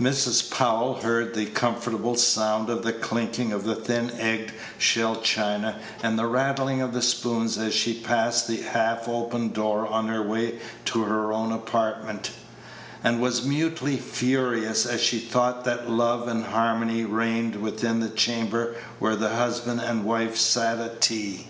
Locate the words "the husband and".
19.14-20.04